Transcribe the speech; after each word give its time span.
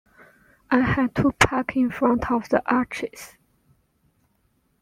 I 0.71 0.79
had 0.79 1.13
to 1.17 1.31
park 1.33 1.75
in 1.75 1.91
front 1.91 2.31
of 2.31 2.49
the 2.49 2.63
arches. 2.67 3.37